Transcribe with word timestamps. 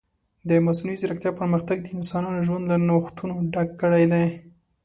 د 0.49 0.49
مصنوعي 0.65 0.97
ځیرکتیا 1.01 1.31
پرمختګ 1.39 1.77
د 1.81 1.87
انسانانو 1.97 2.45
ژوند 2.47 2.63
له 2.71 2.77
نوښتونو 2.87 3.35
ډک 3.53 3.69
کړی 3.81 4.03
دی. 4.11 4.25